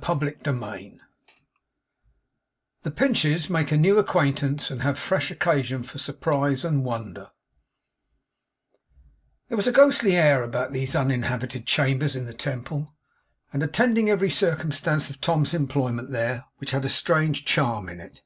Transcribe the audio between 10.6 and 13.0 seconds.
these uninhabited chambers in the Temple,